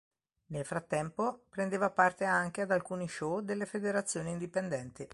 Nel 0.47 0.65
frattempo, 0.65 1.43
prendeva 1.49 1.91
parte 1.91 2.23
anche 2.25 2.61
ad 2.61 2.71
alcuni 2.71 3.07
show 3.07 3.39
delle 3.39 3.67
federazioni 3.67 4.31
indipendenti. 4.31 5.07